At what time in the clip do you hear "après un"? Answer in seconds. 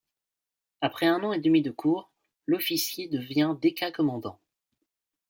0.81-1.21